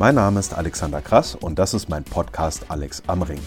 Mein 0.00 0.14
Name 0.14 0.40
ist 0.40 0.54
Alexander 0.54 1.02
Krass 1.02 1.34
und 1.34 1.58
das 1.58 1.74
ist 1.74 1.90
mein 1.90 2.04
Podcast 2.04 2.70
Alex 2.70 3.02
am 3.06 3.20
Ring. 3.20 3.42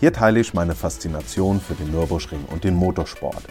Hier 0.00 0.12
teile 0.12 0.38
ich 0.38 0.52
meine 0.52 0.74
Faszination 0.74 1.62
für 1.62 1.72
den 1.72 1.92
Nürburgring 1.92 2.44
und 2.50 2.62
den 2.62 2.74
Motorsport. 2.74 3.42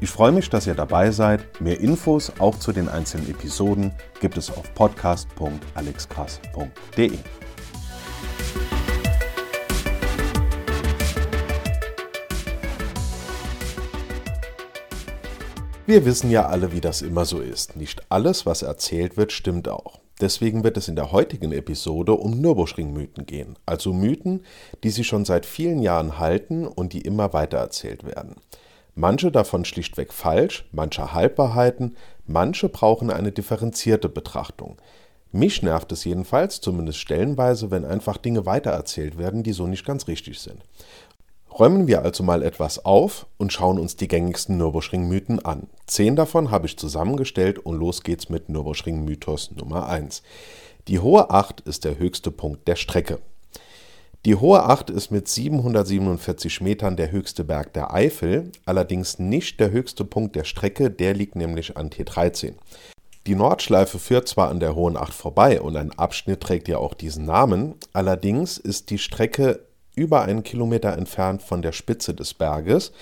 Ich 0.00 0.08
freue 0.08 0.30
mich, 0.30 0.48
dass 0.48 0.68
ihr 0.68 0.76
dabei 0.76 1.10
seid. 1.10 1.60
Mehr 1.60 1.80
Infos 1.80 2.32
auch 2.38 2.56
zu 2.56 2.70
den 2.70 2.88
einzelnen 2.88 3.28
Episoden 3.28 3.90
gibt 4.20 4.36
es 4.36 4.48
auf 4.48 4.72
podcast.alexkrass.de. 4.74 7.18
Wir 15.86 16.04
wissen 16.04 16.30
ja 16.30 16.46
alle, 16.46 16.70
wie 16.70 16.80
das 16.80 17.02
immer 17.02 17.24
so 17.24 17.40
ist. 17.40 17.74
Nicht 17.74 18.08
alles, 18.08 18.46
was 18.46 18.62
erzählt 18.62 19.16
wird, 19.16 19.32
stimmt 19.32 19.68
auch. 19.68 19.98
Deswegen 20.20 20.64
wird 20.64 20.76
es 20.76 20.88
in 20.88 20.96
der 20.96 21.12
heutigen 21.12 21.52
Episode 21.52 22.14
um 22.14 22.40
Nürburgring-Mythen 22.40 23.26
gehen, 23.26 23.56
also 23.66 23.92
Mythen, 23.92 24.44
die 24.82 24.90
sich 24.90 25.06
schon 25.06 25.24
seit 25.24 25.46
vielen 25.46 25.80
Jahren 25.80 26.18
halten 26.18 26.66
und 26.66 26.92
die 26.92 27.02
immer 27.02 27.32
weitererzählt 27.32 28.04
werden. 28.04 28.34
Manche 28.96 29.30
davon 29.30 29.64
schlichtweg 29.64 30.12
falsch, 30.12 30.68
manche 30.72 31.12
Halbwahrheiten, 31.12 31.96
manche 32.26 32.68
brauchen 32.68 33.10
eine 33.10 33.30
differenzierte 33.30 34.08
Betrachtung. 34.08 34.76
Mich 35.30 35.62
nervt 35.62 35.92
es 35.92 36.04
jedenfalls, 36.04 36.60
zumindest 36.60 36.98
stellenweise, 36.98 37.70
wenn 37.70 37.84
einfach 37.84 38.16
Dinge 38.16 38.44
weitererzählt 38.44 39.16
werden, 39.16 39.44
die 39.44 39.52
so 39.52 39.68
nicht 39.68 39.86
ganz 39.86 40.08
richtig 40.08 40.40
sind. 40.40 40.64
Räumen 41.58 41.88
wir 41.88 42.02
also 42.02 42.22
mal 42.22 42.44
etwas 42.44 42.84
auf 42.84 43.26
und 43.36 43.52
schauen 43.52 43.80
uns 43.80 43.96
die 43.96 44.06
gängigsten 44.06 44.58
Nürburgring-Mythen 44.58 45.44
an. 45.44 45.66
Zehn 45.86 46.14
davon 46.14 46.52
habe 46.52 46.66
ich 46.66 46.78
zusammengestellt 46.78 47.58
und 47.58 47.76
los 47.76 48.04
geht's 48.04 48.28
mit 48.28 48.48
Nürburgring-Mythos 48.48 49.50
Nummer 49.56 49.88
1. 49.88 50.22
Die 50.86 51.00
Hohe 51.00 51.30
Acht 51.30 51.60
ist 51.62 51.84
der 51.84 51.98
höchste 51.98 52.30
Punkt 52.30 52.68
der 52.68 52.76
Strecke. 52.76 53.18
Die 54.24 54.36
Hohe 54.36 54.62
Acht 54.62 54.88
ist 54.88 55.10
mit 55.10 55.26
747 55.26 56.60
Metern 56.60 56.96
der 56.96 57.10
höchste 57.10 57.42
Berg 57.42 57.72
der 57.72 57.92
Eifel, 57.92 58.52
allerdings 58.64 59.18
nicht 59.18 59.58
der 59.58 59.72
höchste 59.72 60.04
Punkt 60.04 60.36
der 60.36 60.44
Strecke, 60.44 60.92
der 60.92 61.14
liegt 61.14 61.34
nämlich 61.34 61.76
an 61.76 61.90
T13. 61.90 62.54
Die 63.26 63.34
Nordschleife 63.34 63.98
führt 63.98 64.28
zwar 64.28 64.48
an 64.48 64.60
der 64.60 64.76
Hohen 64.76 64.96
Acht 64.96 65.12
vorbei 65.12 65.60
und 65.60 65.76
ein 65.76 65.90
Abschnitt 65.98 66.40
trägt 66.40 66.68
ja 66.68 66.78
auch 66.78 66.94
diesen 66.94 67.24
Namen, 67.24 67.74
allerdings 67.92 68.58
ist 68.58 68.90
die 68.90 68.98
Strecke 68.98 69.66
über 69.98 70.22
einen 70.22 70.44
Kilometer 70.44 70.96
entfernt 70.96 71.42
von 71.42 71.60
der 71.60 71.72
Spitze 71.72 72.14
des 72.14 72.32
Berges. 72.32 72.92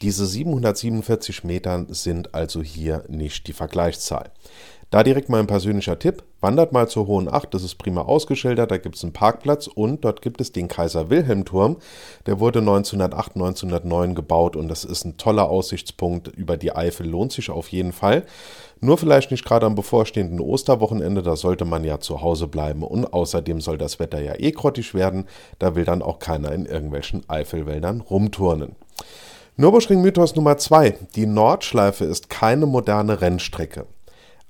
Diese 0.00 0.26
747 0.26 1.44
Meter 1.44 1.84
sind 1.88 2.34
also 2.34 2.62
hier 2.62 3.04
nicht 3.08 3.46
die 3.46 3.52
Vergleichszahl. 3.52 4.30
Da 4.90 5.02
direkt 5.02 5.28
mein 5.28 5.48
persönlicher 5.48 5.98
Tipp, 5.98 6.22
wandert 6.40 6.72
mal 6.72 6.88
zur 6.88 7.08
Hohen 7.08 7.28
Acht, 7.28 7.52
das 7.54 7.64
ist 7.64 7.74
prima 7.74 8.02
ausgeschildert, 8.02 8.70
da 8.70 8.76
gibt 8.76 8.94
es 8.94 9.02
einen 9.02 9.12
Parkplatz 9.12 9.66
und 9.66 10.04
dort 10.04 10.22
gibt 10.22 10.40
es 10.40 10.52
den 10.52 10.68
Kaiser-Wilhelm-Turm. 10.68 11.78
Der 12.26 12.38
wurde 12.38 12.60
1908, 12.60 13.34
1909 13.34 14.14
gebaut 14.14 14.54
und 14.54 14.68
das 14.68 14.84
ist 14.84 15.04
ein 15.04 15.16
toller 15.16 15.48
Aussichtspunkt 15.48 16.28
über 16.28 16.56
die 16.56 16.72
Eifel, 16.72 17.08
lohnt 17.08 17.32
sich 17.32 17.50
auf 17.50 17.68
jeden 17.68 17.92
Fall. 17.92 18.24
Nur 18.80 18.96
vielleicht 18.96 19.32
nicht 19.32 19.44
gerade 19.44 19.66
am 19.66 19.74
bevorstehenden 19.74 20.38
Osterwochenende, 20.38 21.20
da 21.22 21.34
sollte 21.34 21.64
man 21.64 21.82
ja 21.82 21.98
zu 21.98 22.22
Hause 22.22 22.46
bleiben 22.46 22.84
und 22.84 23.12
außerdem 23.12 23.60
soll 23.60 23.78
das 23.78 23.98
Wetter 23.98 24.20
ja 24.20 24.34
eh 24.38 24.52
grottig 24.52 24.94
werden, 24.94 25.26
da 25.58 25.74
will 25.74 25.84
dann 25.84 26.00
auch 26.00 26.20
keiner 26.20 26.52
in 26.52 26.64
irgendwelchen 26.64 27.28
Eifelwäldern 27.28 28.02
rumturnen. 28.02 28.76
Nürburgring-Mythos 29.56 30.36
Nummer 30.36 30.58
2. 30.58 30.96
Die 31.16 31.26
Nordschleife 31.26 32.04
ist 32.04 32.30
keine 32.30 32.66
moderne 32.66 33.20
Rennstrecke. 33.20 33.86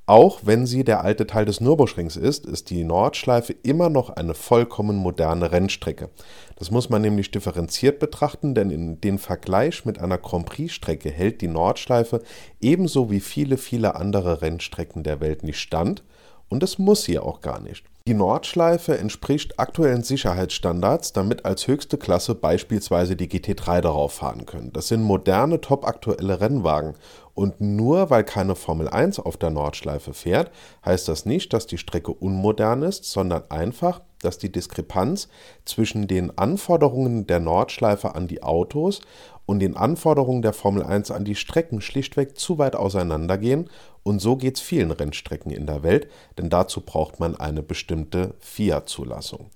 Auch 0.08 0.42
wenn 0.44 0.66
sie 0.66 0.84
der 0.84 1.02
alte 1.02 1.26
Teil 1.26 1.46
des 1.46 1.60
Nürburgrings 1.60 2.14
ist, 2.14 2.46
ist 2.46 2.70
die 2.70 2.84
Nordschleife 2.84 3.52
immer 3.64 3.88
noch 3.88 4.10
eine 4.10 4.34
vollkommen 4.34 4.94
moderne 4.96 5.50
Rennstrecke. 5.50 6.10
Das 6.54 6.70
muss 6.70 6.88
man 6.88 7.02
nämlich 7.02 7.33
differenziert 7.33 7.98
betrachten, 7.98 8.55
denn 8.55 8.70
in 8.70 9.00
den 9.00 9.18
Vergleich 9.18 9.84
mit 9.84 9.98
einer 9.98 10.18
Grand 10.18 10.46
Prix-Strecke 10.46 11.11
hält 11.11 11.40
die 11.40 11.48
Nordschleife 11.48 12.22
ebenso 12.61 13.11
wie 13.11 13.18
viele, 13.18 13.56
viele 13.56 13.96
andere 13.96 14.42
Rennstrecken 14.42 15.02
der 15.02 15.20
Welt 15.20 15.42
nicht 15.42 15.58
stand 15.58 16.05
und 16.48 16.62
es 16.62 16.79
muss 16.79 17.05
sie 17.05 17.18
auch 17.18 17.40
gar 17.40 17.61
nicht. 17.61 17.84
Die 18.07 18.14
Nordschleife 18.14 18.96
entspricht 18.96 19.58
aktuellen 19.58 20.05
Sicherheitsstandards, 20.05 21.12
damit 21.12 21.45
als 21.45 21.67
höchste 21.67 21.98
Klasse 21.98 22.36
beispielsweise 22.36 23.17
die 23.17 23.29
GT3 23.29 23.80
darauf 23.80 24.12
fahren 24.12 24.46
können. 24.46 24.73
Das 24.73 24.86
sind 24.86 25.02
moderne, 25.02 25.61
topaktuelle 25.61 26.40
Rennwagen. 26.40 26.95
Und 27.34 27.61
nur 27.61 28.08
weil 28.08 28.23
keine 28.23 28.55
Formel 28.55 28.89
1 28.89 29.18
auf 29.18 29.36
der 29.36 29.51
Nordschleife 29.51 30.14
fährt, 30.14 30.52
heißt 30.84 31.08
das 31.08 31.27
nicht, 31.27 31.52
dass 31.52 31.67
die 31.67 31.79
Strecke 31.79 32.12
unmodern 32.12 32.84
ist, 32.84 33.05
sondern 33.07 33.42
einfach, 33.51 34.01
dass 34.23 34.39
die 34.39 34.52
Diskrepanz 34.52 35.28
zwischen 35.64 36.07
den 36.07 36.39
Anforderungen 36.39 37.27
der 37.27 37.40
Nordschleife 37.40 38.14
an 38.14 38.28
die 38.28 38.45
Autos 38.45 39.01
und 39.46 39.61
den 39.61 39.77
Anforderungen 39.77 40.42
der 40.42 40.52
Formel 40.52 40.83
1 40.83 41.11
an 41.11 41.24
die 41.24 41.36
Strecken 41.36 41.80
schlichtweg 41.80 42.39
zu 42.39 42.58
weit 42.58 42.77
auseinandergehen 42.77 43.70
und 44.02 44.20
so 44.20 44.36
geht 44.36 44.57
es 44.57 44.61
vielen 44.61 44.90
Rennstrecken 44.90 45.51
in 45.51 45.67
der 45.67 45.83
Welt, 45.83 46.08
denn 46.36 46.51
dazu 46.51 46.80
braucht 46.80 47.18
man 47.18 47.36
eine 47.36 47.62
bestimmte 47.62 48.34
FIA-Zulassung. 48.40 49.51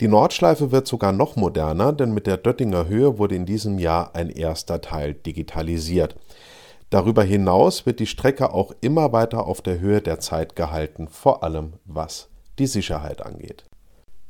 Die 0.00 0.08
Nordschleife 0.08 0.72
wird 0.72 0.86
sogar 0.86 1.12
noch 1.12 1.36
moderner, 1.36 1.92
denn 1.92 2.12
mit 2.12 2.26
der 2.26 2.36
Döttinger 2.36 2.88
Höhe 2.88 3.18
wurde 3.18 3.34
in 3.34 3.46
diesem 3.46 3.78
Jahr 3.78 4.14
ein 4.14 4.30
erster 4.30 4.80
Teil 4.80 5.14
digitalisiert. 5.14 6.16
Darüber 6.90 7.22
hinaus 7.22 7.86
wird 7.86 8.00
die 8.00 8.06
Strecke 8.06 8.52
auch 8.52 8.72
immer 8.80 9.12
weiter 9.12 9.46
auf 9.46 9.60
der 9.60 9.78
Höhe 9.78 10.00
der 10.00 10.18
Zeit 10.18 10.56
gehalten, 10.56 11.06
vor 11.08 11.44
allem 11.44 11.74
was 11.84 12.28
die 12.58 12.66
Sicherheit 12.66 13.24
angeht. 13.24 13.69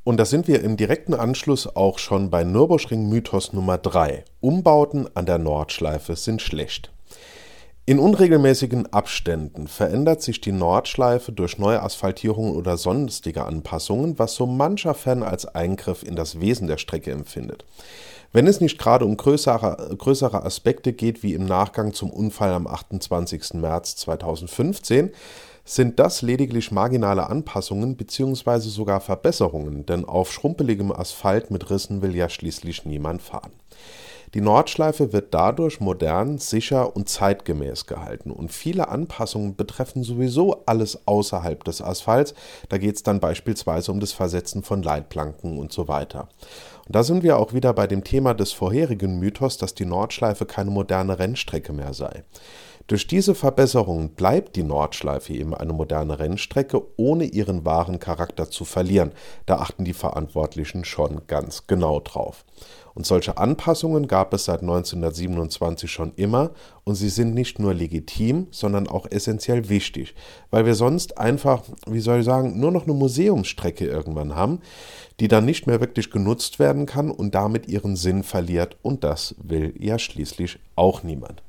Und 0.02 0.16
da 0.16 0.24
sind 0.24 0.48
wir 0.48 0.62
im 0.62 0.78
direkten 0.78 1.12
Anschluss 1.12 1.66
auch 1.76 1.98
schon 1.98 2.30
bei 2.30 2.42
Nürburgring 2.42 3.08
Mythos 3.10 3.52
Nummer 3.52 3.76
3. 3.76 4.24
Umbauten 4.40 5.08
an 5.14 5.26
der 5.26 5.38
Nordschleife 5.38 6.16
sind 6.16 6.40
schlecht. 6.40 6.90
In 7.84 7.98
unregelmäßigen 7.98 8.92
Abständen 8.92 9.66
verändert 9.66 10.22
sich 10.22 10.40
die 10.40 10.52
Nordschleife 10.52 11.32
durch 11.32 11.58
neue 11.58 11.82
Asphaltierungen 11.82 12.54
oder 12.54 12.76
sonstige 12.76 13.44
Anpassungen, 13.44 14.18
was 14.18 14.36
so 14.36 14.46
mancher 14.46 14.94
Fan 14.94 15.22
als 15.22 15.44
Eingriff 15.44 16.02
in 16.02 16.16
das 16.16 16.40
Wesen 16.40 16.66
der 16.66 16.78
Strecke 16.78 17.10
empfindet. 17.10 17.64
Wenn 18.32 18.46
es 18.46 18.60
nicht 18.60 18.78
gerade 18.78 19.04
um 19.04 19.16
größere, 19.16 19.96
größere 19.98 20.44
Aspekte 20.44 20.92
geht, 20.92 21.22
wie 21.22 21.34
im 21.34 21.44
Nachgang 21.44 21.92
zum 21.92 22.10
Unfall 22.10 22.52
am 22.52 22.68
28. 22.68 23.54
März 23.54 23.96
2015, 23.96 25.10
sind 25.70 26.00
das 26.00 26.20
lediglich 26.20 26.72
marginale 26.72 27.30
Anpassungen 27.30 27.96
bzw. 27.96 28.58
sogar 28.58 29.00
Verbesserungen, 29.00 29.86
denn 29.86 30.04
auf 30.04 30.32
schrumpeligem 30.32 30.90
Asphalt 30.90 31.52
mit 31.52 31.70
Rissen 31.70 32.02
will 32.02 32.16
ja 32.16 32.28
schließlich 32.28 32.86
niemand 32.86 33.22
fahren. 33.22 33.52
Die 34.34 34.40
Nordschleife 34.40 35.12
wird 35.12 35.32
dadurch 35.32 35.78
modern, 35.78 36.38
sicher 36.38 36.96
und 36.96 37.08
zeitgemäß 37.08 37.86
gehalten 37.86 38.32
und 38.32 38.50
viele 38.50 38.88
Anpassungen 38.88 39.54
betreffen 39.54 40.02
sowieso 40.02 40.64
alles 40.66 41.06
außerhalb 41.06 41.62
des 41.62 41.82
Asphalts. 41.82 42.34
Da 42.68 42.78
geht 42.78 42.96
es 42.96 43.04
dann 43.04 43.20
beispielsweise 43.20 43.92
um 43.92 44.00
das 44.00 44.12
Versetzen 44.12 44.64
von 44.64 44.82
Leitplanken 44.82 45.56
und 45.56 45.72
so 45.72 45.86
weiter. 45.86 46.28
Und 46.86 46.96
da 46.96 47.04
sind 47.04 47.22
wir 47.22 47.38
auch 47.38 47.52
wieder 47.52 47.72
bei 47.74 47.86
dem 47.86 48.02
Thema 48.02 48.34
des 48.34 48.52
vorherigen 48.52 49.20
Mythos, 49.20 49.56
dass 49.56 49.74
die 49.74 49.86
Nordschleife 49.86 50.46
keine 50.46 50.72
moderne 50.72 51.20
Rennstrecke 51.20 51.72
mehr 51.72 51.94
sei. 51.94 52.24
Durch 52.90 53.06
diese 53.06 53.36
Verbesserungen 53.36 54.08
bleibt 54.16 54.56
die 54.56 54.64
Nordschleife 54.64 55.32
eben 55.32 55.54
eine 55.54 55.72
moderne 55.72 56.18
Rennstrecke, 56.18 56.82
ohne 56.96 57.22
ihren 57.22 57.64
wahren 57.64 58.00
Charakter 58.00 58.50
zu 58.50 58.64
verlieren. 58.64 59.12
Da 59.46 59.58
achten 59.58 59.84
die 59.84 59.92
Verantwortlichen 59.92 60.84
schon 60.84 61.20
ganz 61.28 61.68
genau 61.68 62.00
drauf. 62.00 62.44
Und 62.92 63.06
solche 63.06 63.38
Anpassungen 63.38 64.08
gab 64.08 64.34
es 64.34 64.46
seit 64.46 64.62
1927 64.62 65.88
schon 65.88 66.14
immer 66.16 66.50
und 66.82 66.96
sie 66.96 67.10
sind 67.10 67.32
nicht 67.32 67.60
nur 67.60 67.74
legitim, 67.74 68.48
sondern 68.50 68.88
auch 68.88 69.06
essentiell 69.08 69.68
wichtig, 69.68 70.16
weil 70.50 70.66
wir 70.66 70.74
sonst 70.74 71.16
einfach, 71.16 71.62
wie 71.86 72.00
soll 72.00 72.18
ich 72.18 72.24
sagen, 72.24 72.58
nur 72.58 72.72
noch 72.72 72.86
eine 72.86 72.94
Museumsstrecke 72.94 73.86
irgendwann 73.86 74.34
haben, 74.34 74.62
die 75.20 75.28
dann 75.28 75.44
nicht 75.44 75.68
mehr 75.68 75.80
wirklich 75.80 76.10
genutzt 76.10 76.58
werden 76.58 76.86
kann 76.86 77.12
und 77.12 77.36
damit 77.36 77.68
ihren 77.68 77.94
Sinn 77.94 78.24
verliert 78.24 78.78
und 78.82 79.04
das 79.04 79.36
will 79.40 79.74
ja 79.78 79.96
schließlich 79.96 80.58
auch 80.74 81.04
niemand. 81.04 81.40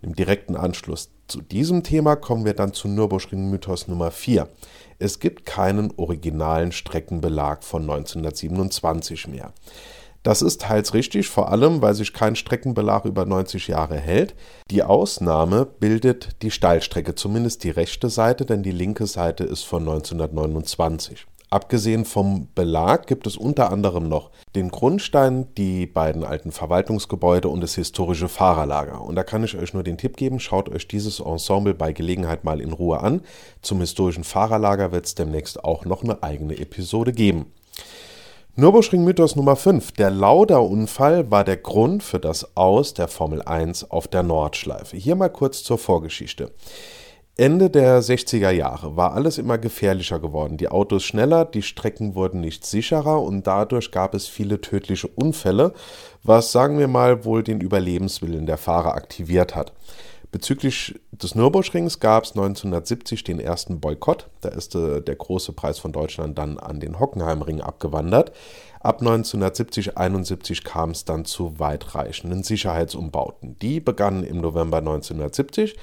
Im 0.00 0.14
direkten 0.14 0.54
Anschluss 0.54 1.10
zu 1.26 1.40
diesem 1.40 1.82
Thema 1.82 2.14
kommen 2.14 2.44
wir 2.44 2.54
dann 2.54 2.72
zu 2.72 2.86
Nürburgring-Mythos 2.88 3.88
Nummer 3.88 4.10
4. 4.10 4.48
Es 4.98 5.18
gibt 5.18 5.44
keinen 5.44 5.92
originalen 5.96 6.72
Streckenbelag 6.72 7.64
von 7.64 7.82
1927 7.82 9.28
mehr. 9.28 9.52
Das 10.22 10.42
ist 10.42 10.62
teils 10.62 10.94
richtig, 10.94 11.28
vor 11.28 11.50
allem 11.50 11.80
weil 11.82 11.94
sich 11.94 12.12
kein 12.12 12.36
Streckenbelag 12.36 13.04
über 13.04 13.24
90 13.24 13.68
Jahre 13.68 13.96
hält. 13.96 14.34
Die 14.70 14.82
Ausnahme 14.82 15.64
bildet 15.64 16.42
die 16.42 16.50
Steilstrecke, 16.50 17.14
zumindest 17.14 17.64
die 17.64 17.70
rechte 17.70 18.08
Seite, 18.08 18.44
denn 18.44 18.62
die 18.62 18.72
linke 18.72 19.06
Seite 19.06 19.44
ist 19.44 19.64
von 19.64 19.82
1929. 19.82 21.26
Abgesehen 21.50 22.04
vom 22.04 22.48
Belag 22.54 23.06
gibt 23.06 23.26
es 23.26 23.38
unter 23.38 23.72
anderem 23.72 24.08
noch 24.08 24.30
den 24.54 24.70
Grundstein, 24.70 25.46
die 25.56 25.86
beiden 25.86 26.22
alten 26.22 26.52
Verwaltungsgebäude 26.52 27.48
und 27.48 27.62
das 27.62 27.74
historische 27.74 28.28
Fahrerlager. 28.28 29.00
Und 29.00 29.14
da 29.14 29.24
kann 29.24 29.44
ich 29.44 29.56
euch 29.56 29.72
nur 29.72 29.82
den 29.82 29.96
Tipp 29.96 30.18
geben, 30.18 30.40
schaut 30.40 30.68
euch 30.68 30.86
dieses 30.88 31.20
Ensemble 31.20 31.72
bei 31.72 31.92
Gelegenheit 31.92 32.44
mal 32.44 32.60
in 32.60 32.72
Ruhe 32.72 33.00
an. 33.00 33.22
Zum 33.62 33.80
historischen 33.80 34.24
Fahrerlager 34.24 34.92
wird 34.92 35.06
es 35.06 35.14
demnächst 35.14 35.64
auch 35.64 35.86
noch 35.86 36.02
eine 36.02 36.22
eigene 36.22 36.58
Episode 36.58 37.12
geben. 37.12 37.46
Nürburgring-Mythos 38.56 39.36
Nummer 39.36 39.56
5. 39.56 39.92
Der 39.92 40.10
Lauda-Unfall 40.10 41.30
war 41.30 41.44
der 41.44 41.58
Grund 41.58 42.02
für 42.02 42.18
das 42.18 42.56
Aus 42.56 42.92
der 42.92 43.08
Formel 43.08 43.40
1 43.40 43.90
auf 43.90 44.08
der 44.08 44.24
Nordschleife. 44.24 44.96
Hier 44.96 45.14
mal 45.14 45.30
kurz 45.30 45.62
zur 45.62 45.78
Vorgeschichte. 45.78 46.50
Ende 47.40 47.70
der 47.70 48.02
60er 48.02 48.50
Jahre 48.50 48.96
war 48.96 49.12
alles 49.14 49.38
immer 49.38 49.58
gefährlicher 49.58 50.18
geworden. 50.18 50.56
Die 50.56 50.66
Autos 50.66 51.04
schneller, 51.04 51.44
die 51.44 51.62
Strecken 51.62 52.16
wurden 52.16 52.40
nicht 52.40 52.66
sicherer 52.66 53.22
und 53.22 53.46
dadurch 53.46 53.92
gab 53.92 54.12
es 54.14 54.26
viele 54.26 54.60
tödliche 54.60 55.06
Unfälle, 55.06 55.72
was 56.24 56.50
sagen 56.50 56.80
wir 56.80 56.88
mal 56.88 57.24
wohl 57.24 57.44
den 57.44 57.60
Überlebenswillen 57.60 58.46
der 58.46 58.58
Fahrer 58.58 58.96
aktiviert 58.96 59.54
hat. 59.54 59.72
Bezüglich 60.30 61.00
des 61.10 61.34
Nürburgrings 61.34 62.00
gab 62.00 62.24
es 62.24 62.30
1970 62.32 63.24
den 63.24 63.40
ersten 63.40 63.80
Boykott. 63.80 64.28
Da 64.42 64.50
ist 64.50 64.74
äh, 64.74 65.00
der 65.00 65.16
große 65.16 65.52
Preis 65.52 65.78
von 65.78 65.92
Deutschland 65.92 66.36
dann 66.36 66.58
an 66.58 66.80
den 66.80 67.00
Hockenheimring 67.00 67.62
abgewandert. 67.62 68.32
Ab 68.80 69.00
1970-71 69.00 70.64
kam 70.64 70.90
es 70.90 71.04
dann 71.04 71.24
zu 71.24 71.58
weitreichenden 71.58 72.42
Sicherheitsumbauten. 72.42 73.58
Die 73.60 73.80
begannen 73.80 74.22
im 74.22 74.40
November 74.40 74.78
1970 74.78 75.76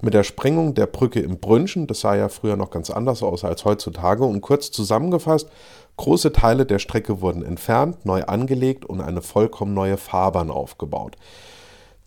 mit 0.00 0.14
der 0.14 0.22
Sprengung 0.22 0.74
der 0.74 0.86
Brücke 0.86 1.20
im 1.20 1.40
Brünchen. 1.40 1.88
Das 1.88 2.00
sah 2.00 2.14
ja 2.14 2.28
früher 2.28 2.56
noch 2.56 2.70
ganz 2.70 2.90
anders 2.90 3.22
aus 3.22 3.44
als 3.44 3.64
heutzutage. 3.64 4.24
Und 4.24 4.40
kurz 4.42 4.70
zusammengefasst, 4.70 5.48
große 5.96 6.32
Teile 6.32 6.64
der 6.64 6.78
Strecke 6.78 7.20
wurden 7.20 7.44
entfernt, 7.44 8.06
neu 8.06 8.22
angelegt 8.22 8.84
und 8.84 9.00
eine 9.00 9.22
vollkommen 9.22 9.74
neue 9.74 9.96
Fahrbahn 9.96 10.50
aufgebaut. 10.50 11.16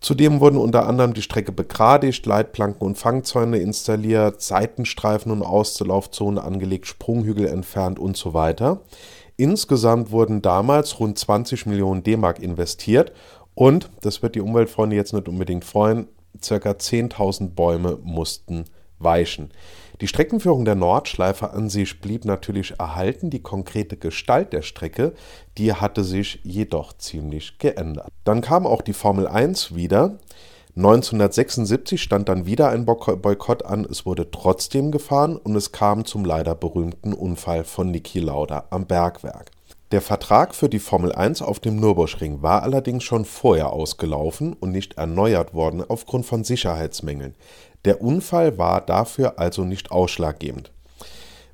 Zudem 0.02 0.40
wurden 0.40 0.58
unter 0.58 0.88
anderem 0.88 1.14
die 1.14 1.22
Strecke 1.22 1.52
begradigt, 1.52 2.26
Leitplanken 2.26 2.84
und 2.84 2.98
Fangzäune 2.98 3.58
installiert, 3.58 4.42
Seitenstreifen 4.42 5.30
und 5.30 5.42
Auslaufzonen 5.42 6.40
angelegt, 6.40 6.88
Sprunghügel 6.88 7.46
entfernt 7.46 8.00
und 8.00 8.16
so 8.16 8.34
weiter. 8.34 8.80
Insgesamt 9.36 10.10
wurden 10.10 10.42
damals 10.42 10.98
rund 10.98 11.18
20 11.18 11.66
Millionen 11.66 12.02
D-Mark 12.02 12.40
investiert 12.40 13.12
und, 13.54 13.90
das 14.00 14.22
wird 14.22 14.34
die 14.34 14.40
Umweltfreunde 14.40 14.96
jetzt 14.96 15.12
nicht 15.12 15.28
unbedingt 15.28 15.64
freuen, 15.64 16.08
ca. 16.40 16.56
10.000 16.56 17.50
Bäume 17.50 17.96
mussten 18.02 18.64
weichen. 19.02 19.50
Die 20.00 20.08
Streckenführung 20.08 20.64
der 20.64 20.74
Nordschleife 20.74 21.50
an 21.50 21.68
sich 21.68 22.00
blieb 22.00 22.24
natürlich 22.24 22.74
erhalten, 22.80 23.30
die 23.30 23.42
konkrete 23.42 23.96
Gestalt 23.96 24.52
der 24.52 24.62
Strecke, 24.62 25.12
die 25.58 25.74
hatte 25.74 26.02
sich 26.02 26.40
jedoch 26.42 26.92
ziemlich 26.94 27.58
geändert. 27.58 28.08
Dann 28.24 28.40
kam 28.40 28.66
auch 28.66 28.82
die 28.82 28.94
Formel 28.94 29.28
1 29.28 29.76
wieder. 29.76 30.18
1976 30.74 32.02
stand 32.02 32.28
dann 32.28 32.46
wieder 32.46 32.70
ein 32.70 32.86
Boykott 32.86 33.64
an, 33.64 33.84
es 33.84 34.06
wurde 34.06 34.30
trotzdem 34.30 34.90
gefahren 34.90 35.36
und 35.36 35.54
es 35.54 35.70
kam 35.70 36.04
zum 36.04 36.24
leider 36.24 36.54
berühmten 36.54 37.12
Unfall 37.12 37.62
von 37.62 37.90
Niki 37.90 38.20
Lauda 38.20 38.64
am 38.70 38.86
Bergwerk. 38.86 39.50
Der 39.92 40.00
Vertrag 40.00 40.54
für 40.54 40.70
die 40.70 40.78
Formel 40.78 41.12
1 41.12 41.42
auf 41.42 41.60
dem 41.60 41.76
Nürburgring 41.76 42.40
war 42.40 42.62
allerdings 42.62 43.04
schon 43.04 43.26
vorher 43.26 43.74
ausgelaufen 43.74 44.54
und 44.54 44.72
nicht 44.72 44.94
erneuert 44.94 45.52
worden 45.52 45.84
aufgrund 45.86 46.24
von 46.24 46.44
Sicherheitsmängeln. 46.44 47.34
Der 47.84 48.00
Unfall 48.00 48.56
war 48.56 48.80
dafür 48.80 49.38
also 49.38 49.64
nicht 49.64 49.90
ausschlaggebend. 49.90 50.72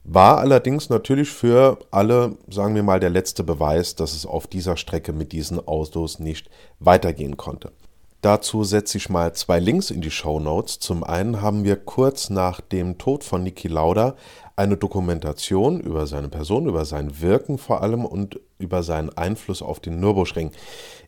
War 0.05 0.39
allerdings 0.39 0.89
natürlich 0.89 1.31
für 1.31 1.79
alle, 1.91 2.37
sagen 2.49 2.77
wir 2.77 2.85
mal, 2.85 3.01
der 3.01 3.11
letzte 3.11 3.43
Beweis, 3.43 3.97
dass 3.97 4.15
es 4.15 4.25
auf 4.25 4.47
dieser 4.47 4.77
Strecke 4.77 5.13
mit 5.13 5.33
diesen 5.33 5.67
Autos 5.67 6.21
nicht 6.21 6.49
weitergehen 6.79 7.37
konnte. 7.37 7.73
Dazu 8.21 8.65
setze 8.65 8.99
ich 8.99 9.09
mal 9.09 9.33
zwei 9.35 9.61
Links 9.61 9.91
in 9.91 10.01
die 10.01 10.11
Show 10.11 10.41
Notes. 10.41 10.81
Zum 10.81 11.05
einen 11.05 11.41
haben 11.41 11.63
wir 11.63 11.77
kurz 11.77 12.31
nach 12.31 12.61
dem 12.61 12.99
Tod 12.99 13.23
von 13.23 13.45
Niki 13.45 13.69
Lauda 13.69 14.17
eine 14.57 14.77
Dokumentation 14.77 15.79
über 15.79 16.09
seine 16.09 16.29
Person, 16.29 16.67
über 16.67 16.85
sein 16.85 17.21
Wirken 17.21 17.59
vor 17.59 17.81
allem 17.81 18.05
und 18.05 18.41
über 18.59 18.83
seinen 18.83 19.17
Einfluss 19.17 19.63
auf 19.63 19.79
den 19.79 20.01
Nürburgring 20.01 20.51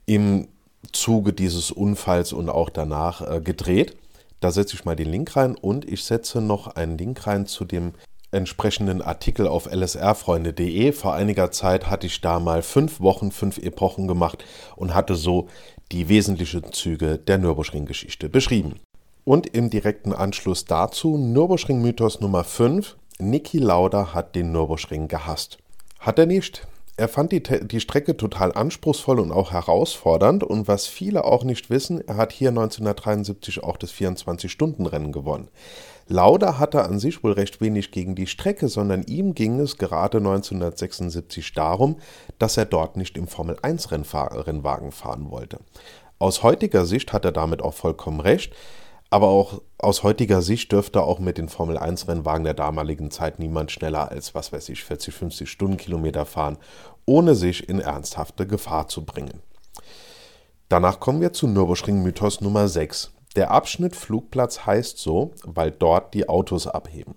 im 0.07 0.47
Zuge 0.93 1.33
dieses 1.33 1.73
Unfalls 1.73 2.33
und 2.33 2.49
auch 2.49 2.71
danach 2.71 3.29
äh, 3.29 3.41
gedreht. 3.41 3.97
Da 4.39 4.53
setze 4.53 4.77
ich 4.77 4.85
mal 4.85 4.95
den 4.95 5.11
Link 5.11 5.35
rein 5.35 5.57
und 5.57 5.85
ich 5.87 6.05
setze 6.05 6.41
noch 6.41 6.69
einen 6.69 6.97
Link 6.97 7.27
rein 7.27 7.47
zu 7.47 7.65
dem 7.65 7.93
entsprechenden 8.31 9.03
Artikel 9.03 9.49
auf 9.49 9.67
lsrfreunde.de. 9.67 10.93
Vor 10.93 11.15
einiger 11.15 11.51
Zeit 11.51 11.91
hatte 11.91 12.07
ich 12.07 12.21
da 12.21 12.39
mal 12.39 12.63
fünf 12.63 13.01
Wochen, 13.01 13.33
fünf 13.33 13.59
Epochen 13.59 14.07
gemacht 14.07 14.45
und 14.77 14.95
hatte 14.95 15.17
so 15.17 15.49
die 15.93 16.09
wesentlichen 16.09 16.73
Züge 16.73 17.19
der 17.19 17.39
Nürburgring-Geschichte 17.39 18.29
beschrieben. 18.29 18.77
Und 19.25 19.47
im 19.47 19.71
direkten 19.71 20.13
Anschluss 20.13 20.65
dazu 20.65 21.19
Nürburgring-Mythos 21.19 22.21
Nummer 22.21 22.45
5. 22.45 22.97
Niki 23.19 23.59
Lauda 23.59 24.15
hat 24.15 24.35
den 24.35 24.53
Nürburgring 24.53 25.09
gehasst. 25.09 25.59
Hat 25.99 26.19
er 26.19 26.27
nicht. 26.27 26.67
Er 27.01 27.09
fand 27.09 27.33
die, 27.33 27.43
die 27.43 27.81
Strecke 27.81 28.15
total 28.19 28.53
anspruchsvoll 28.53 29.21
und 29.21 29.33
auch 29.33 29.53
herausfordernd 29.53 30.45
und 30.45 30.69
was 30.69 30.87
viele 30.87 31.25
auch 31.25 31.45
nicht 31.45 31.71
wissen, 31.71 32.07
er 32.07 32.19
hat 32.19 32.31
hier 32.31 32.51
1973 32.51 33.65
auch 33.65 33.79
das 33.79 33.91
24-Stunden-Rennen 33.91 35.11
gewonnen. 35.11 35.49
Lauda 36.09 36.59
hatte 36.59 36.85
an 36.85 36.99
sich 36.99 37.25
wohl 37.25 37.33
recht 37.33 37.63
wenig 37.63 37.91
gegen 37.91 38.17
die 38.17 38.27
Strecke, 38.27 38.69
sondern 38.69 39.05
ihm 39.05 39.33
ging 39.33 39.61
es 39.61 39.79
gerade 39.79 40.19
1976 40.19 41.55
darum, 41.55 41.97
dass 42.39 42.59
er 42.59 42.67
dort 42.67 42.99
nicht 42.99 43.17
im 43.17 43.29
Formel-1-Rennwagen 43.29 44.93
fahren 44.93 45.31
wollte. 45.31 45.59
Aus 46.19 46.43
heutiger 46.43 46.85
Sicht 46.85 47.15
hat 47.15 47.25
er 47.25 47.33
damit 47.33 47.63
auch 47.63 47.73
vollkommen 47.73 48.21
recht, 48.21 48.53
aber 49.11 49.29
auch 49.29 49.61
aus 49.79 50.05
heutiger 50.05 50.41
Sicht 50.41 50.71
dürfte 50.71 51.03
auch 51.03 51.19
mit 51.19 51.37
den 51.37 51.49
Formel-1-Rennwagen 51.49 52.45
der 52.45 52.55
damaligen 52.55 53.11
Zeit 53.11 53.41
niemand 53.41 53.73
schneller 53.73 54.11
als, 54.11 54.35
was 54.35 54.53
weiß 54.53 54.69
ich, 54.69 54.85
40, 54.85 55.13
50 55.13 55.51
Stundenkilometer 55.51 56.25
fahren, 56.25 56.59
ohne 57.07 57.35
sich 57.35 57.69
in 57.69 57.81
ernsthafte 57.81 58.47
Gefahr 58.47 58.89
zu 58.89 59.05
bringen. 59.05 59.43
Danach 60.69 61.01
kommen 61.01 61.21
wir 61.21 61.33
zu 61.33 61.49
Nürburgring-Mythos 61.49 62.41
Nummer 62.41 62.69
6. 62.69 63.11
Der 63.35 63.51
Abschnitt 63.51 63.97
Flugplatz 63.97 64.67
heißt 64.67 64.99
so, 64.99 65.33
weil 65.45 65.73
dort 65.73 66.15
die 66.15 66.29
Autos 66.29 66.69
abheben. 66.69 67.17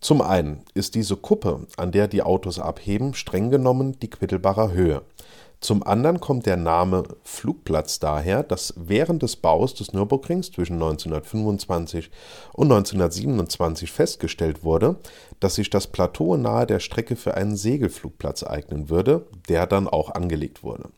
Zum 0.00 0.22
einen 0.22 0.64
ist 0.74 0.94
diese 0.94 1.16
Kuppe, 1.16 1.66
an 1.76 1.92
der 1.92 2.08
die 2.08 2.22
Autos 2.22 2.58
abheben, 2.58 3.14
streng 3.14 3.50
genommen 3.50 3.98
die 4.00 4.10
Quittelbacher 4.10 4.72
Höhe. 4.72 5.02
Zum 5.62 5.84
anderen 5.84 6.18
kommt 6.18 6.46
der 6.46 6.56
Name 6.56 7.04
Flugplatz 7.22 8.00
daher, 8.00 8.42
dass 8.42 8.74
während 8.76 9.22
des 9.22 9.36
Baus 9.36 9.74
des 9.74 9.92
Nürburgrings 9.92 10.50
zwischen 10.50 10.74
1925 10.74 12.10
und 12.52 12.72
1927 12.72 13.92
festgestellt 13.92 14.64
wurde, 14.64 14.96
dass 15.38 15.54
sich 15.54 15.70
das 15.70 15.86
Plateau 15.86 16.36
nahe 16.36 16.66
der 16.66 16.80
Strecke 16.80 17.14
für 17.14 17.34
einen 17.34 17.56
Segelflugplatz 17.56 18.42
eignen 18.42 18.90
würde, 18.90 19.24
der 19.48 19.68
dann 19.68 19.86
auch 19.86 20.10
angelegt 20.10 20.64
wurde. 20.64 20.88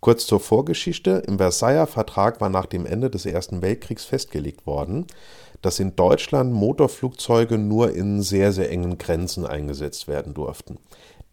Kurz 0.00 0.26
zur 0.26 0.40
Vorgeschichte. 0.40 1.22
Im 1.26 1.38
Versailler 1.38 1.86
Vertrag 1.86 2.42
war 2.42 2.50
nach 2.50 2.66
dem 2.66 2.84
Ende 2.84 3.08
des 3.08 3.24
Ersten 3.24 3.62
Weltkriegs 3.62 4.04
festgelegt 4.04 4.66
worden, 4.66 5.06
dass 5.62 5.80
in 5.80 5.96
Deutschland 5.96 6.52
Motorflugzeuge 6.52 7.56
nur 7.56 7.94
in 7.94 8.20
sehr, 8.20 8.52
sehr 8.52 8.70
engen 8.70 8.98
Grenzen 8.98 9.46
eingesetzt 9.46 10.06
werden 10.06 10.34
durften. 10.34 10.76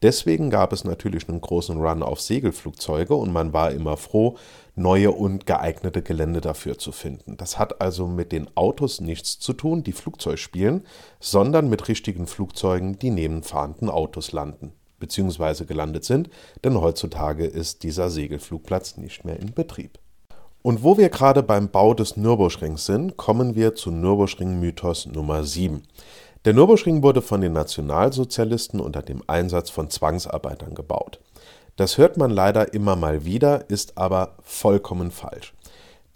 Deswegen 0.03 0.49
gab 0.49 0.73
es 0.73 0.83
natürlich 0.83 1.29
einen 1.29 1.39
großen 1.39 1.77
Run 1.77 2.03
auf 2.03 2.19
Segelflugzeuge 2.19 3.15
und 3.15 3.31
man 3.31 3.53
war 3.53 3.71
immer 3.71 3.95
froh, 3.95 4.35
neue 4.75 5.11
und 5.11 5.45
geeignete 5.45 6.01
Gelände 6.01 6.41
dafür 6.41 6.77
zu 6.77 6.91
finden. 6.91 7.37
Das 7.37 7.57
hat 7.57 7.79
also 7.79 8.05
mit 8.05 8.33
den 8.33 8.49
Autos 8.55 8.99
nichts 8.99 9.39
zu 9.39 9.53
tun, 9.53 9.83
die 9.83 9.93
Flugzeug 9.93 10.39
spielen, 10.39 10.85
sondern 11.21 11.69
mit 11.69 11.87
richtigen 11.87 12.27
Flugzeugen, 12.27 12.99
die 12.99 13.11
neben 13.11 13.43
fahrenden 13.43 13.89
Autos 13.89 14.33
landen 14.33 14.73
bzw. 14.99 15.63
gelandet 15.63 16.03
sind, 16.03 16.29
denn 16.65 16.79
heutzutage 16.79 17.45
ist 17.45 17.83
dieser 17.83 18.09
Segelflugplatz 18.09 18.97
nicht 18.97 19.23
mehr 19.23 19.39
in 19.39 19.53
Betrieb. 19.53 19.99
Und 20.61 20.83
wo 20.83 20.97
wir 20.97 21.09
gerade 21.09 21.43
beim 21.43 21.69
Bau 21.69 21.93
des 21.93 22.15
Nürburgrings 22.15 22.85
sind, 22.85 23.17
kommen 23.17 23.55
wir 23.55 23.75
zu 23.75 23.91
Nürburgring-Mythos 23.91 25.07
Nummer 25.07 25.43
7. 25.43 25.83
Der 26.45 26.53
Nürburgring 26.53 27.03
wurde 27.03 27.21
von 27.21 27.39
den 27.39 27.53
Nationalsozialisten 27.53 28.81
unter 28.81 29.01
dem 29.01 29.23
Einsatz 29.27 29.69
von 29.69 29.89
Zwangsarbeitern 29.89 30.75
gebaut. 30.75 31.21
Das 31.77 31.97
hört 31.97 32.17
man 32.17 32.31
leider 32.31 32.73
immer 32.73 32.97
mal 32.97 33.23
wieder, 33.23 33.69
ist 33.69 33.97
aber 33.97 34.35
vollkommen 34.43 35.09
falsch. 35.09 35.53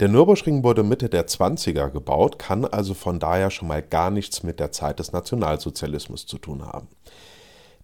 Der 0.00 0.08
Nürburgring 0.08 0.62
wurde 0.62 0.82
Mitte 0.82 1.08
der 1.08 1.26
20er 1.26 1.88
gebaut, 1.88 2.38
kann 2.38 2.66
also 2.66 2.92
von 2.92 3.18
daher 3.18 3.50
schon 3.50 3.68
mal 3.68 3.82
gar 3.82 4.10
nichts 4.10 4.42
mit 4.42 4.60
der 4.60 4.70
Zeit 4.70 4.98
des 4.98 5.12
Nationalsozialismus 5.12 6.26
zu 6.26 6.36
tun 6.36 6.66
haben. 6.66 6.88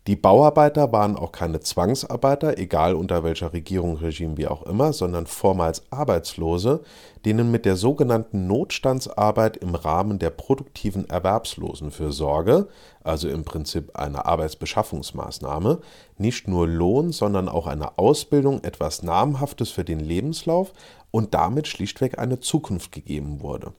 Die 0.06 0.16
Bauarbeiter 0.16 0.92
waren 0.92 1.16
auch 1.16 1.32
keine 1.32 1.61
Zwangsarbeiter, 1.61 2.58
egal 2.58 2.94
unter 2.94 3.25
welcher 3.25 3.54
Regierung, 3.54 3.96
Regime 3.96 4.37
wie 4.37 4.46
auch 4.46 4.62
immer, 4.64 4.92
sondern 4.92 5.26
vormals 5.26 5.82
Arbeitslose, 5.90 6.82
denen 7.25 7.50
mit 7.50 7.64
der 7.64 7.76
sogenannten 7.76 8.46
Notstandsarbeit 8.46 9.56
im 9.56 9.75
Rahmen 9.75 10.18
der 10.18 10.28
produktiven 10.28 11.08
Erwerbslosenfürsorge, 11.08 12.68
also 13.02 13.30
im 13.30 13.44
Prinzip 13.44 13.96
eine 13.96 14.26
Arbeitsbeschaffungsmaßnahme, 14.26 15.78
nicht 16.18 16.49
nur 16.49 16.68
Lohn, 16.68 17.11
sondern 17.11 17.49
auch 17.49 17.66
eine 17.66 17.96
Ausbildung, 17.96 18.62
etwas 18.62 19.02
Namhaftes 19.02 19.70
für 19.70 19.84
den 19.84 20.00
Lebenslauf 20.00 20.75
und 21.12 21.32
damit 21.32 21.66
schlichtweg 21.66 22.18
eine 22.18 22.40
Zukunft 22.40 22.92
gegeben 22.92 23.40
wurde. 23.40 23.73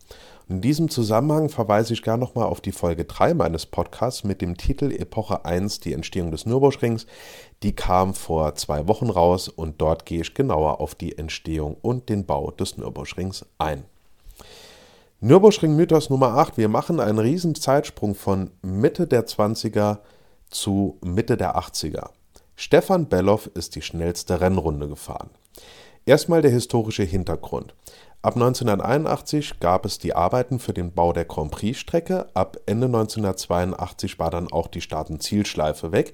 In 0.47 0.61
diesem 0.61 0.89
Zusammenhang 0.89 1.49
verweise 1.49 1.93
ich 1.93 2.03
gerne 2.03 2.23
nochmal 2.23 2.45
auf 2.45 2.61
die 2.61 2.71
Folge 2.71 3.05
3 3.05 3.33
meines 3.33 3.65
Podcasts 3.65 4.23
mit 4.23 4.41
dem 4.43 4.57
Titel 4.57 4.91
Epoche 4.91 5.43
1, 5.43 5.79
die 5.79 5.93
Entstehung 5.93 6.29
des 6.29 6.45
Nürburgrings. 6.45 7.07
Die 7.63 7.75
kam 7.75 8.13
vor 8.13 8.53
zwei 8.53 8.87
Wochen 8.87 9.09
raus 9.09 9.49
und 9.49 9.81
dort 9.81 10.05
gehe 10.05 10.21
ich 10.21 10.35
genauer 10.35 10.81
auf 10.81 10.93
die 10.93 11.17
Entstehung 11.17 11.77
und 11.81 12.09
den 12.09 12.27
Bau 12.27 12.51
des 12.51 12.77
Nürburgrings 12.77 13.43
ein. 13.57 13.85
Nürburgring-Mythos 15.19 16.11
Nummer 16.11 16.37
8. 16.37 16.59
Wir 16.59 16.69
machen 16.69 16.99
einen 16.99 17.17
riesen 17.17 17.55
Zeitsprung 17.55 18.13
von 18.13 18.51
Mitte 18.61 19.07
der 19.07 19.25
20er 19.25 19.97
zu 20.51 20.99
Mitte 21.03 21.37
der 21.37 21.57
80er. 21.57 22.09
Stefan 22.55 23.07
Belloff 23.07 23.47
ist 23.55 23.75
die 23.75 23.81
schnellste 23.81 24.39
Rennrunde 24.41 24.87
gefahren. 24.87 25.31
Erstmal 26.07 26.43
der 26.43 26.51
historische 26.51 27.03
Hintergrund. 27.03 27.74
Ab 28.21 28.35
1981 28.35 29.59
gab 29.59 29.85
es 29.85 29.97
die 29.97 30.15
Arbeiten 30.15 30.59
für 30.59 30.74
den 30.74 30.91
Bau 30.91 31.13
der 31.13 31.25
Grand 31.25 31.50
Prix-Strecke. 31.50 32.27
Ab 32.35 32.57
Ende 32.67 32.85
1982 32.85 34.19
war 34.19 34.29
dann 34.29 34.51
auch 34.51 34.67
die 34.67 34.81
Start- 34.81 35.09
und 35.09 35.24
Zielschleife 35.24 35.91
weg. 35.91 36.13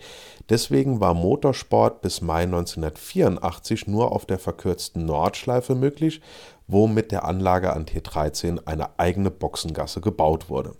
Deswegen 0.49 1.01
war 1.01 1.13
Motorsport 1.13 2.01
bis 2.01 2.21
Mai 2.21 2.43
1984 2.43 3.87
nur 3.87 4.13
auf 4.13 4.25
der 4.25 4.39
verkürzten 4.39 5.05
Nordschleife 5.05 5.75
möglich, 5.75 6.21
wo 6.67 6.87
mit 6.87 7.11
der 7.11 7.25
Anlage 7.25 7.73
an 7.73 7.85
T13 7.85 8.65
eine 8.65 8.97
eigene 8.97 9.29
Boxengasse 9.31 9.99
gebaut 9.99 10.49
wurde. 10.49 10.75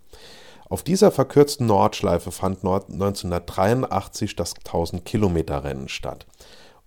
Auf 0.69 0.83
dieser 0.83 1.11
verkürzten 1.11 1.67
Nordschleife 1.67 2.31
fand 2.31 2.63
1983 2.63 4.37
das 4.37 4.55
1000-Kilometer-Rennen 4.55 5.89
statt. 5.89 6.25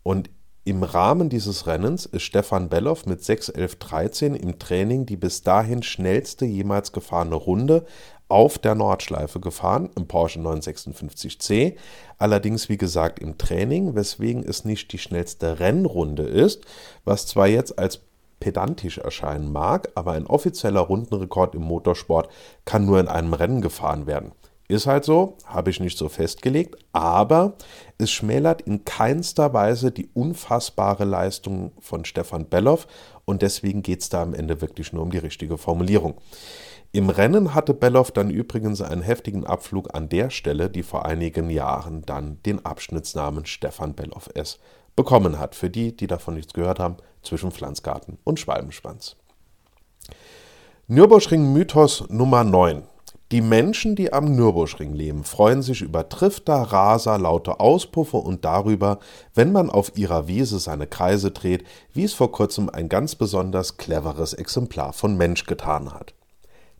Und 0.02 0.31
im 0.64 0.83
Rahmen 0.83 1.28
dieses 1.28 1.66
Rennens 1.66 2.06
ist 2.06 2.23
Stefan 2.23 2.71
Belloff 2.71 3.04
mit 3.04 3.21
6.11.13 3.21 4.35
im 4.35 4.59
Training 4.59 5.04
die 5.04 5.18
bis 5.18 5.42
dahin 5.42 5.83
schnellste 5.83 6.47
jemals 6.47 6.92
gefahrene 6.92 7.35
Runde 7.35 7.85
auf 8.28 8.59
der 8.59 8.75
Nordschleife 8.75 9.40
gefahren, 9.40 9.90
im 9.94 10.09
Porsche 10.09 10.40
956C. 10.40 11.76
Allerdings, 12.16 12.71
wie 12.71 12.78
gesagt, 12.78 13.18
im 13.18 13.37
Training, 13.37 13.94
weswegen 13.94 14.42
es 14.42 14.64
nicht 14.64 14.90
die 14.92 14.99
schnellste 14.99 15.61
Rennrunde 15.61 16.23
ist, 16.23 16.64
was 17.04 17.26
zwar 17.26 17.47
jetzt 17.47 17.78
als 17.78 18.00
pedantisch 18.40 18.97
erscheinen 18.99 19.52
mag, 19.52 19.90
aber 19.94 20.12
ein 20.12 20.26
offizieller 20.26 20.80
Rundenrekord 20.80 21.54
im 21.54 21.62
Motorsport 21.62 22.30
kann 22.64 22.87
nur 22.87 23.00
in 23.00 23.09
einem 23.09 23.35
Rennen 23.35 23.61
gefahren 23.61 24.06
werden. 24.06 24.33
Ist 24.66 24.87
halt 24.87 25.04
so, 25.04 25.37
habe 25.44 25.68
ich 25.68 25.78
nicht 25.78 25.99
so 25.99 26.09
festgelegt, 26.09 26.76
aber 26.92 27.54
es 27.99 28.11
schmälert 28.11 28.62
in 28.62 28.85
keinster 28.85 29.52
Weise 29.52 29.90
die 29.90 30.09
unfassbare 30.14 31.04
Leistung 31.04 31.73
von 31.80 32.06
Stefan 32.06 32.49
Belloff 32.49 32.87
und 33.26 33.42
deswegen 33.42 33.83
geht 33.83 34.00
es 34.00 34.09
da 34.09 34.23
am 34.23 34.33
Ende 34.33 34.62
wirklich 34.62 34.92
nur 34.92 35.02
um 35.02 35.11
die 35.11 35.18
richtige 35.18 35.59
Formulierung. 35.59 36.14
Im 36.92 37.11
Rennen 37.11 37.54
hatte 37.54 37.75
Belloff 37.75 38.12
dann 38.12 38.30
übrigens 38.30 38.80
einen 38.80 39.02
heftigen 39.02 39.44
Abflug 39.44 39.92
an 39.94 40.09
der 40.09 40.30
Stelle, 40.30 40.71
die 40.71 40.85
vor 40.85 41.04
einigen 41.04 41.50
Jahren 41.50 42.02
dann 42.06 42.40
den 42.47 42.64
Abschnittsnamen 42.64 43.47
Stefan 43.47 43.94
Belloff 43.94 44.30
S 44.35 44.61
bekommen 44.97 45.38
hat. 45.38 45.56
Für 45.56 45.68
die, 45.68 45.97
die 45.97 46.06
davon 46.06 46.35
nichts 46.35 46.52
gehört 46.52 46.78
haben, 46.78 46.97
zwischen 47.23 47.50
Pflanzgarten 47.50 48.18
und 48.23 48.38
Schwalbenschwanz. 48.38 49.16
Nürburgring 50.87 51.52
Mythos 51.52 52.04
Nummer 52.09 52.44
9. 52.44 52.85
Die 53.35 53.41
Menschen, 53.41 53.97
die 53.97 54.12
am 54.12 54.37
Nürburgring 54.37 54.93
leben, 54.93 55.25
freuen 55.25 55.61
sich 55.61 55.83
über 55.83 56.09
Trifter, 56.09 56.55
Raser, 56.55 57.19
laute 57.19 57.59
Auspuffe 57.59 58.19
und 58.19 58.45
darüber, 58.45 59.00
wenn 59.35 59.50
man 59.50 59.71
auf 59.71 59.99
ihrer 59.99 60.29
Wiese 60.29 60.61
seine 60.61 60.87
Kreise 60.87 61.33
dreht, 61.33 61.64
wie 61.93 62.05
es 62.05 62.14
vor 62.14 62.31
kurzem 62.31 62.71
ein 62.71 62.88
ganz 62.88 63.17
besonders 63.17 63.76
cleveres 63.76 64.35
Exemplar 64.35 64.93
von 64.93 65.17
Mensch 65.17 65.47
getan 65.47 65.93
hat. 65.93 66.14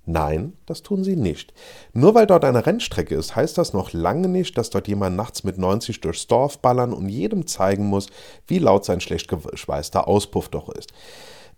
Nein, 0.06 0.52
das 0.66 0.84
tun 0.84 1.02
sie 1.02 1.16
nicht. 1.16 1.52
Nur 1.92 2.14
weil 2.14 2.28
dort 2.28 2.44
eine 2.44 2.64
Rennstrecke 2.64 3.16
ist, 3.16 3.34
heißt 3.34 3.58
das 3.58 3.73
noch 3.73 3.92
lange 3.92 4.28
nicht, 4.28 4.56
dass 4.56 4.70
dort 4.70 4.87
jemand 4.87 5.16
nachts 5.16 5.42
mit 5.42 5.58
90 5.58 6.02
durchs 6.02 6.28
Dorf 6.28 6.61
ballern 6.61 6.92
und 6.92 7.08
jedem 7.08 7.49
zeigen 7.49 7.87
muss, 7.87 8.06
wie 8.46 8.61
laut 8.61 8.84
sein 8.84 9.00
schlecht 9.00 9.26
geschweißter 9.26 10.06
Auspuff 10.06 10.50
doch 10.50 10.68
ist. 10.68 10.92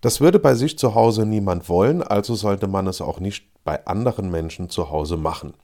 Das 0.00 0.21
würde 0.21 0.38
bei 0.38 0.55
sich 0.55 0.79
zu 0.79 0.95
Hause 0.95 1.26
niemand 1.26 1.69
wollen, 1.69 2.03
also 2.03 2.35
sollte 2.35 2.67
man 2.67 2.87
es 2.87 3.00
auch 3.00 3.21
nicht 3.21 3.47
bei 3.65 3.87
anderen 3.87 4.31
Menschen 4.31 4.69
zu 4.69 4.91
Hause 4.91 5.17
machen. 5.17 5.55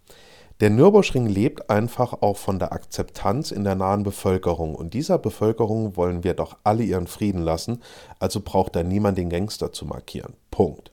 Der 0.60 0.70
Nürburgring 0.70 1.26
lebt 1.26 1.70
einfach 1.70 2.12
auch 2.22 2.36
von 2.36 2.58
der 2.58 2.72
Akzeptanz 2.72 3.50
in 3.50 3.64
der 3.64 3.74
nahen 3.74 4.04
Bevölkerung 4.04 4.74
und 4.74 4.94
dieser 4.94 5.18
Bevölkerung 5.18 5.96
wollen 5.96 6.22
wir 6.22 6.34
doch 6.34 6.56
alle 6.62 6.84
ihren 6.84 7.08
Frieden 7.08 7.42
lassen, 7.42 7.82
also 8.20 8.40
braucht 8.40 8.76
da 8.76 8.82
niemand 8.82 9.18
den 9.18 9.28
Gangster 9.28 9.72
zu 9.72 9.86
markieren. 9.86 10.34
Punkt. 10.50 10.92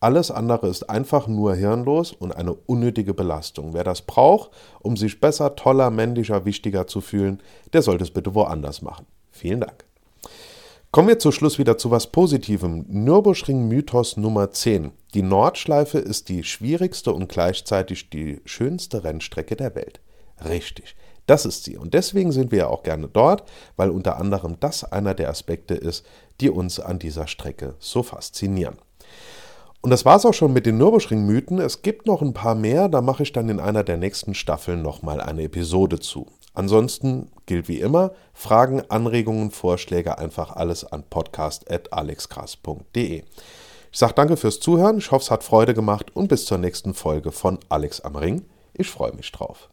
Alles 0.00 0.30
andere 0.30 0.68
ist 0.68 0.90
einfach 0.90 1.26
nur 1.26 1.54
hirnlos 1.54 2.12
und 2.12 2.36
eine 2.36 2.52
unnötige 2.52 3.14
Belastung. 3.14 3.72
Wer 3.72 3.84
das 3.84 4.02
braucht, 4.02 4.50
um 4.80 4.96
sich 4.98 5.20
besser, 5.20 5.56
toller, 5.56 5.90
männlicher, 5.90 6.44
wichtiger 6.44 6.86
zu 6.86 7.00
fühlen, 7.00 7.42
der 7.72 7.80
sollte 7.80 8.04
es 8.04 8.10
bitte 8.10 8.34
woanders 8.34 8.82
machen. 8.82 9.06
Vielen 9.30 9.60
Dank. 9.60 9.85
Kommen 10.96 11.08
wir 11.08 11.18
zum 11.18 11.32
Schluss 11.32 11.58
wieder 11.58 11.76
zu 11.76 11.90
was 11.90 12.06
Positivem. 12.06 12.86
Nürburgring-Mythos 12.88 14.16
Nummer 14.16 14.50
10. 14.50 14.92
Die 15.12 15.20
Nordschleife 15.20 15.98
ist 15.98 16.30
die 16.30 16.42
schwierigste 16.42 17.12
und 17.12 17.28
gleichzeitig 17.28 18.08
die 18.08 18.40
schönste 18.46 19.04
Rennstrecke 19.04 19.56
der 19.56 19.74
Welt. 19.74 20.00
Richtig, 20.42 20.96
das 21.26 21.44
ist 21.44 21.64
sie. 21.64 21.76
Und 21.76 21.92
deswegen 21.92 22.32
sind 22.32 22.50
wir 22.50 22.60
ja 22.60 22.68
auch 22.68 22.82
gerne 22.82 23.08
dort, 23.08 23.44
weil 23.76 23.90
unter 23.90 24.16
anderem 24.16 24.56
das 24.58 24.90
einer 24.90 25.12
der 25.12 25.28
Aspekte 25.28 25.74
ist, 25.74 26.06
die 26.40 26.48
uns 26.48 26.80
an 26.80 26.98
dieser 26.98 27.26
Strecke 27.26 27.74
so 27.78 28.02
faszinieren. 28.02 28.78
Und 29.82 29.90
das 29.90 30.06
war 30.06 30.16
es 30.16 30.24
auch 30.24 30.32
schon 30.32 30.54
mit 30.54 30.64
den 30.64 30.78
Nürburgring-Mythen. 30.78 31.58
Es 31.58 31.82
gibt 31.82 32.06
noch 32.06 32.22
ein 32.22 32.32
paar 32.32 32.54
mehr, 32.54 32.88
da 32.88 33.02
mache 33.02 33.22
ich 33.22 33.32
dann 33.32 33.50
in 33.50 33.60
einer 33.60 33.84
der 33.84 33.98
nächsten 33.98 34.32
Staffeln 34.32 34.80
nochmal 34.80 35.20
eine 35.20 35.42
Episode 35.42 36.00
zu. 36.00 36.26
Ansonsten 36.56 37.30
gilt 37.44 37.68
wie 37.68 37.80
immer, 37.80 38.12
Fragen, 38.32 38.82
Anregungen, 38.88 39.50
Vorschläge 39.50 40.16
einfach 40.18 40.56
alles 40.56 40.84
an 40.84 41.04
podcast.alexgras.de. 41.08 43.22
Ich 43.92 43.98
sage 43.98 44.14
danke 44.14 44.38
fürs 44.38 44.58
Zuhören, 44.58 44.98
ich 44.98 45.10
hoffe 45.10 45.22
es 45.22 45.30
hat 45.30 45.44
Freude 45.44 45.74
gemacht 45.74 46.16
und 46.16 46.28
bis 46.28 46.46
zur 46.46 46.56
nächsten 46.58 46.94
Folge 46.94 47.30
von 47.30 47.58
Alex 47.68 48.00
am 48.00 48.16
Ring. 48.16 48.46
Ich 48.72 48.88
freue 48.90 49.12
mich 49.12 49.30
drauf. 49.32 49.68